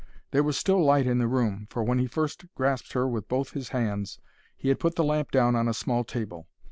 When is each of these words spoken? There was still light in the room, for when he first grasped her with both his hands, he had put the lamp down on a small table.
There 0.31 0.41
was 0.41 0.57
still 0.57 0.83
light 0.83 1.05
in 1.05 1.19
the 1.19 1.27
room, 1.27 1.67
for 1.69 1.83
when 1.83 1.99
he 1.99 2.07
first 2.07 2.45
grasped 2.55 2.93
her 2.93 3.07
with 3.07 3.27
both 3.27 3.51
his 3.51 3.69
hands, 3.69 4.17
he 4.57 4.69
had 4.69 4.79
put 4.79 4.95
the 4.95 5.03
lamp 5.03 5.29
down 5.29 5.55
on 5.55 5.67
a 5.67 5.75
small 5.75 6.03
table. 6.03 6.47